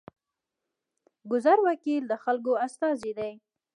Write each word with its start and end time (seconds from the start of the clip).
ګذر 1.31 1.57
وکیل 1.67 2.03
د 2.07 2.13
خلکو 2.23 2.51
استازی 2.65 3.11
دی 3.19 3.31